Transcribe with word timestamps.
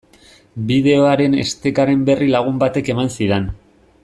Bideoaren 0.71 1.37
estekaren 1.43 2.03
berri 2.11 2.31
lagun 2.37 2.61
batek 2.67 2.91
eman 2.97 3.17
zidan. 3.19 3.51